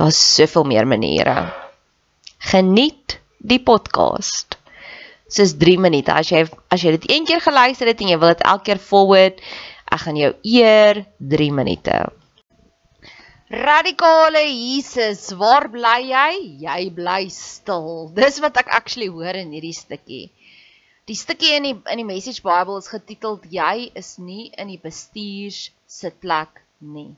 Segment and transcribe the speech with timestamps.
[0.00, 1.52] Daar's soveel meer maniere.
[2.38, 4.56] Geniet die podcast.
[5.28, 6.14] Dis 3 minute.
[6.14, 8.80] As jy as jy dit een keer geluister het en jy wil dit elke keer
[8.80, 9.44] forward,
[9.92, 11.02] ek gaan jou eer
[11.34, 11.98] 3 minute.
[13.52, 16.32] Radikale Jesus, waar bly jy?
[16.64, 18.08] Jy bly stil.
[18.16, 20.30] Dis wat ek actually hoor in hierdie stukkie.
[21.12, 24.80] Die stukkie in die in die Message Bible is getiteld Jy is nie in die
[24.80, 27.10] bestuurs sitplek nie.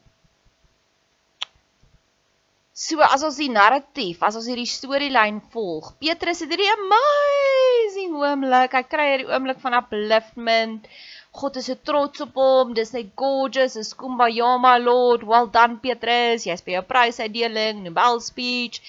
[2.73, 8.73] So as ons die narratief, as ons hierdie storielyn volg, Petrus het hierdie amazing oomblik.
[8.73, 10.89] Hy kry hierdie oomblik van upliftment.
[11.37, 12.73] God is so trots op hom.
[12.73, 13.77] Dis net gorgeous.
[13.77, 15.27] Is kumbaya my lord.
[15.29, 16.47] Well done Petrus.
[16.49, 18.81] Jy's by jou prysuitdeling, Nobel speech.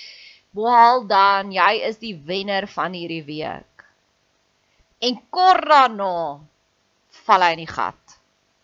[0.55, 1.51] Well done.
[1.51, 3.87] Jy is die wenner van hierdie week.
[5.03, 6.15] En daarna
[7.27, 8.17] val hy in die gat.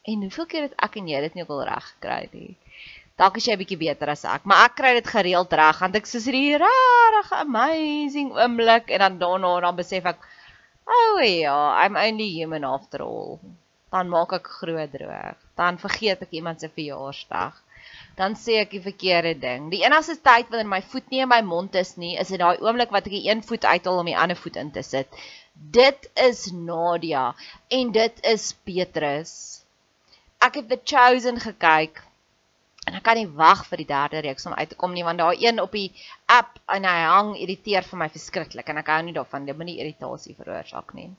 [0.07, 2.56] En hoeveel keer het ek en jy dit nie al reg gekry nie?
[3.19, 5.96] Dalk is jy 'n bietjie beter as ek, maar ek kry dit gereeld reg want
[6.00, 10.19] ek sê hierdie rarige amazing oomblik en dan daarna dan besef ek
[10.90, 13.40] oh ja, I'm only human after all.
[13.91, 15.38] Dan maak ek groot droog.
[15.57, 17.57] Dan vergeet ek iemand se verjaarsdag.
[18.19, 19.69] Dan sê ek die verkeerde ding.
[19.74, 22.59] Die enigste tyd wanneer my voet nie in my mond is nie, is dit daai
[22.62, 25.22] oomblik wat ek die een voet uithaal om die ander voet in te sit.
[25.53, 27.31] Dit is Nadia
[27.80, 29.34] en dit is Petrus.
[30.40, 32.03] Ek het The Chosen gekyk
[32.89, 35.21] en ek kan nie wag vir die derde reeks om uit te kom nie want
[35.21, 35.89] daai een op die
[36.25, 39.77] app en hy hang irriteer vir my verskriklik en ek hou nie daarvan dit moenie
[39.83, 41.12] irritasie veroorsaak nie.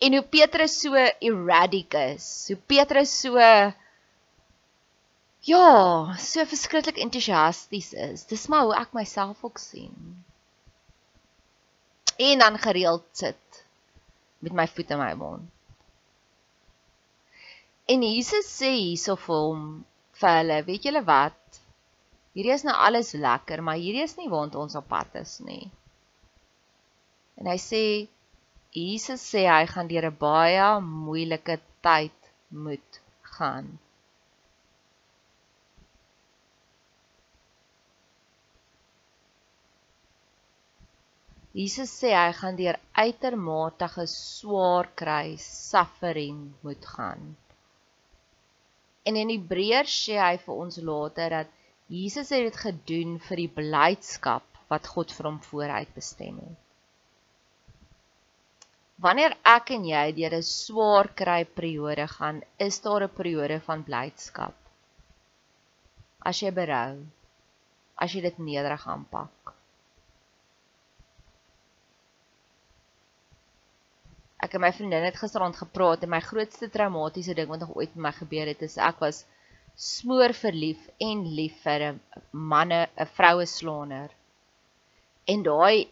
[0.00, 3.36] En hoe Petrus so erratic is, hoe Petrus so
[5.40, 8.24] ja, so verskriklik entoesiasties is.
[8.28, 10.24] Dis maar hoe ek myself ook sien.
[12.20, 13.64] En dan gereeld sit
[14.44, 15.48] met my voete in my mond.
[17.88, 19.62] En Jesus sê hierso vir hom
[20.20, 21.60] vir hulle, weet julle wat?
[22.36, 25.64] Hierdie is nou alles lekker, maar hierdie is nie waar ons op pad is nie.
[27.40, 27.84] En hy sê
[28.76, 31.56] Jesus sê hy gaan deur 'n baie moeilike
[31.86, 32.28] tyd
[32.64, 33.00] moet
[33.36, 33.70] gaan.
[41.52, 47.32] Jesus sê hy gaan deur uitermate geswaar kry, suffering moet gaan.
[49.08, 51.52] En in Hebreërs sê hy vir ons later dat
[51.90, 56.58] Jesus het dit gedoen vir die blydskap wat God vir hom vooruit bestem het.
[59.00, 63.82] Wanneer ek en jy deur 'n swaar kry periode gaan, is daar 'n periode van
[63.82, 64.54] blydskap.
[66.20, 67.06] As jy berou,
[67.96, 69.54] as jy dit nederig aanpak.
[74.50, 77.92] Ek en my vriendin het gisteraand gepraat en my grootste traumatiese ding wat nog ooit
[77.94, 79.22] met my gebeur het is ek was
[79.78, 82.00] smoor verlief en lief vir 'n
[82.32, 84.10] manne 'n vroue slaaner.
[85.32, 85.86] En daai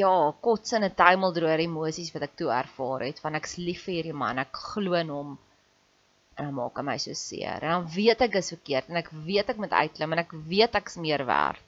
[0.00, 4.38] ja, kotsende tuimeldroër emosies wat ek toe ervaar het van ek's lief vir hierdie man,
[4.38, 5.38] ek glo in hom
[6.36, 7.62] en dan maak hy my so seer.
[7.62, 10.74] En dan weet ek is verkeerd en ek weet ek moet uitklim en ek weet
[10.74, 11.60] ek's meer werd.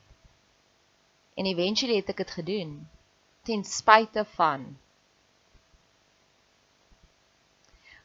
[1.36, 2.76] En eventually het ek dit gedoen
[3.44, 4.70] ten spyte van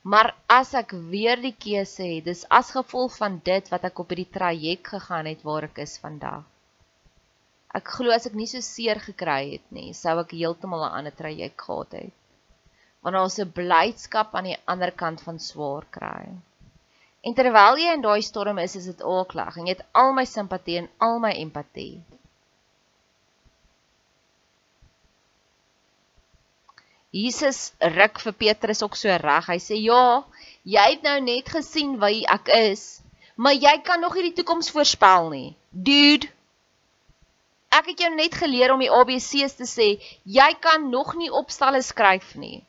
[0.05, 4.11] Maar as ek weer die keuse het, dis as gevolg van dit wat ek op
[4.13, 6.43] hierdie traject gegaan het waar ek is vandag.
[7.79, 11.15] Ek glo as ek nie so seer gekry het nie, sou ek heeltemal 'n ander
[11.21, 12.13] traject gehad het.
[13.01, 16.29] Want daar's 'n blydskap aan die ander kant van swaar kry.
[17.25, 20.25] En terwyl jy in daai storm is, is dit ooklag en jy het al my
[20.29, 22.03] simpatie en al my empatie.
[27.15, 29.47] Jesus ruk vir Petrus ook so reg.
[29.47, 30.23] Hy sê: "Ja,
[30.75, 33.01] jy het nou net gesien wie ek is,
[33.37, 35.55] maar jy kan nog nie die toekoms voorspel nie.
[35.71, 36.27] Dude,
[37.71, 39.89] ek het jou net geleer om die ABC's te sê.
[40.25, 42.63] Jy kan nog nie opstalle skryf nie."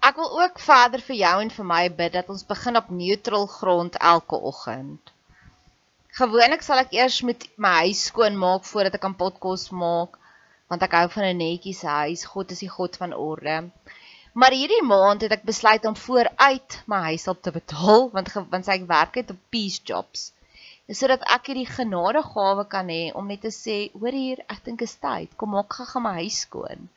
[0.00, 3.46] Ek wil ook verder vir jou en vir my bid dat ons begin op neutral
[3.46, 5.12] grond elke oggend.
[6.18, 10.16] Gewoonlik sal ek eers met my huis skoon maak voordat ek 'n potkos maak,
[10.70, 12.24] want ek hou van 'n netjies huis.
[12.32, 13.56] God is die God van orde.
[14.32, 18.68] Maar hierdie maand het ek besluit om vooruit my huis op te betaal, want want
[18.76, 20.32] ek werk het op peace jobs.
[21.00, 24.96] Sodat ek hierdie genadegawe kan hê om net te sê, hoor hier, ek dink is
[25.06, 26.90] tyd, kom maak gou my huis skoon.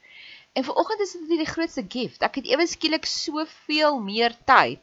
[0.58, 2.26] En vanoggend is dit die grootste gift.
[2.26, 4.82] Ek het ewe skielik soveel meer tyd.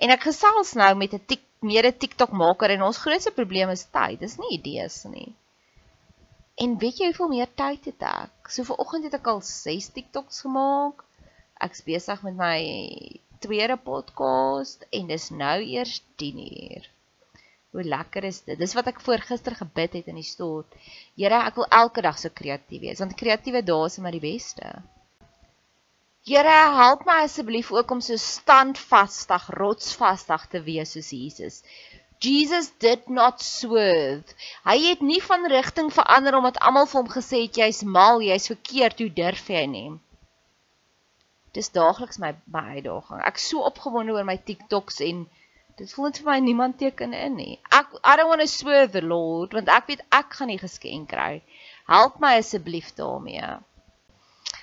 [0.00, 1.24] En ek gesels nou met 'n
[1.62, 4.20] 'n TikTok maker en ons grootste probleem is tyd.
[4.20, 5.34] Dis nie idees nie.
[6.58, 8.50] En weet jy hoeveel meer tyd het ek?
[8.50, 11.04] So vanoggend het ek al 6 TikToks gemaak.
[11.66, 12.58] Ek's besig met my
[13.42, 16.88] tweede podcast en dis nou eers 10 uur.
[17.70, 18.58] Hoe lekker is dit?
[18.58, 20.74] Dis wat ek voor gister gebid het in die stort.
[21.14, 24.72] Here, ek wil elke dag so kreatief wees want kreatiewe dae is maar die beste.
[26.28, 31.62] Here, help my asseblief ook om so standvastig, rotsvastig te wees soos Jesus.
[32.20, 34.34] Jesus did not swerve.
[34.66, 38.50] Hy het nie van rigting verander omdat almal vir hom gesê het jy's mal, jy's
[38.52, 39.92] verkeerd, hoe durf jy nie?
[41.56, 43.24] Dis daagliks my my uitdaging.
[43.30, 45.24] Ek so opgewonde oor my TikToks en
[45.80, 47.56] dit voel net vir my niemand teken in nie.
[47.72, 51.08] Ek I don't want to swerve the Lord want ek weet ek gaan nie geskenk
[51.14, 51.40] kry.
[51.88, 53.56] Help my asseblief daarmee.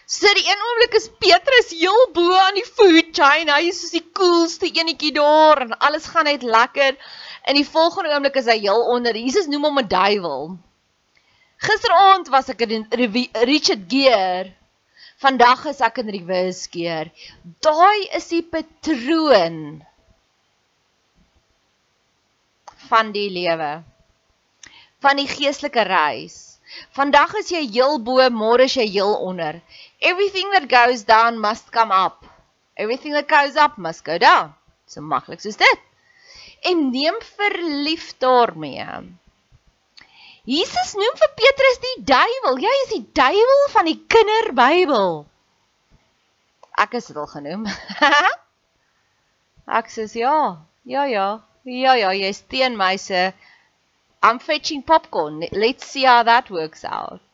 [0.05, 3.49] So die een oomblik is Petrus heel bo aan die food chain.
[3.49, 6.93] Hy is soos die coolste enetjie daar en alles gaan net lekker.
[7.49, 9.17] In die volgende oomblik is hy heel onder.
[9.17, 10.53] Jesus noem hom 'n duiwel.
[11.57, 12.85] Gisteraand was ek in
[13.49, 14.53] Richard Gere.
[15.17, 17.09] Vandag is ek in Reverse Gere.
[17.65, 19.81] Daai is die patroon
[22.89, 23.81] van die lewe.
[25.01, 26.59] Van die geestelike reis.
[26.97, 29.61] Vandag is jy heel bo, môre is jy heel onder.
[30.05, 32.25] Everything that goes down must come up.
[32.77, 34.53] Everything that goes up must go down.
[34.85, 35.79] So maklik soos dit.
[36.69, 38.85] En neem verlief daarmee.
[40.45, 42.59] Jesus noem vir Petrus die duiwel.
[42.61, 45.17] Jy is die duiwel van die kinderbybel.
[46.85, 47.65] Ek is dit al genoem.
[49.79, 50.37] Ek sê ja.
[50.85, 51.27] Ja ja.
[51.65, 53.31] Ja ja, jy's teen my se
[54.21, 55.41] I'm fetching popcorn.
[55.51, 57.24] Let's see how that works out.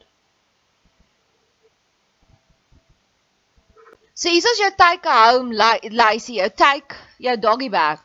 [4.13, 8.01] So hier is jou take home lysie, jou take, jou doggy bag.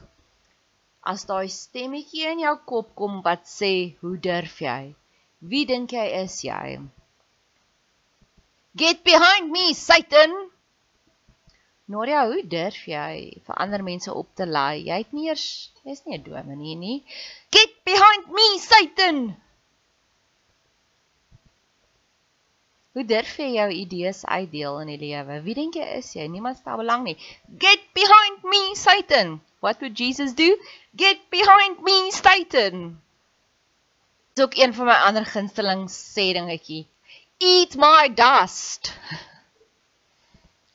[1.06, 4.94] As daai stemmetjie in jou kop kom wat sê, "Hoe durf jy?
[5.40, 6.78] Wie dink jy is jy?"
[8.76, 10.32] Get behind me, Satan.
[11.88, 14.84] Noria, hoe durf jy vir ander mense op te lei?
[14.88, 17.04] Jy het nie eers, jy's nie 'n dominee nie.
[17.50, 19.36] Get behind me, Satan.
[22.96, 25.34] Hoe durf jy jou idees uitdeel in die lewe?
[25.44, 26.24] Wie dink jy is jy?
[26.32, 27.18] Niemand stel belang nie.
[27.60, 29.34] Get behind me, Satan.
[29.60, 30.56] What would Jesus do?
[30.96, 32.96] Get behind me, Satan.
[34.32, 36.86] Dis ook een van my ander gunsteling sê dingetjie.
[37.36, 38.94] Eat my dust.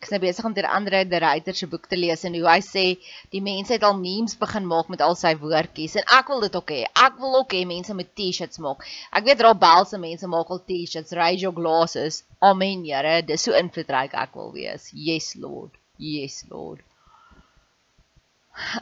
[0.01, 2.48] Ek is nou besig om deur Andre de Ruyter se boek te lees en hoe
[2.50, 2.84] hy sê
[3.29, 6.55] die mense het al memes begin maak met al sy woordjies en ek wil dit
[6.58, 6.79] ook hê.
[7.05, 8.81] Ek wil ook hê mense moet T-shirts maak.
[9.13, 12.24] Ek weet Robel se mense maak al T-shirts, raise your glasses.
[12.41, 13.20] Amen, Here.
[13.22, 14.88] Dis so invloedryk ek wil wees.
[14.89, 15.77] Yes, Lord.
[16.01, 16.81] Yes, Lord.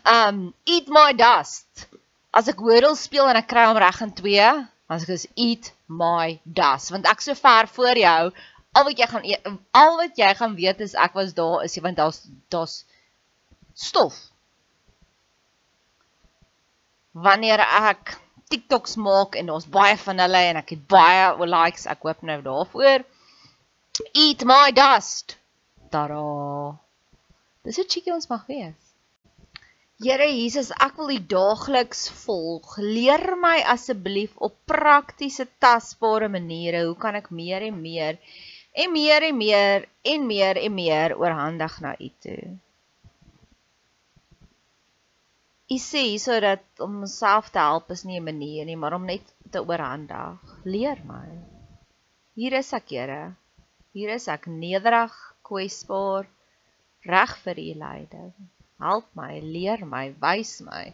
[0.07, 1.89] Um eat my dust
[2.31, 4.47] as ek Wordle speel en ek kry hom reg in 2,
[4.87, 8.31] dan sê ek eat my dust want ek so ver voor jou.
[8.77, 9.23] Al wat jy gaan
[9.71, 12.19] al wat jy gaan weet is ek was daar is want daar's
[12.53, 12.85] daar's
[13.73, 14.17] stof.
[17.11, 18.17] Wanneer ek
[18.49, 22.41] TikToks maak en daar's baie van hulle en ek het baie likes, ek hoop nou
[22.45, 23.05] daarvoor.
[24.13, 25.35] Eat my dust.
[25.91, 26.21] Tada.
[27.65, 28.77] Dis 'n chickie ons mag wees.
[29.99, 32.77] Here Jesus, ek wil U daagliks volg.
[32.77, 38.21] Leer my asseblief op praktiese tasbare maniere hoe kan ek meer en meer
[38.71, 42.57] en meer en meer en meer en meer oorhandig na U toe.
[45.69, 49.05] U sê hierso dat om myself te help is nie 'n manier nie, maar om
[49.05, 50.39] net te oorhandig.
[50.63, 51.27] Leer my.
[52.33, 53.35] Hier is ek, Here.
[53.93, 56.25] Hier is ek nederig, kwesbaar,
[57.05, 58.33] reg vir U leiding.
[58.79, 60.93] Help my, leer my, wys my.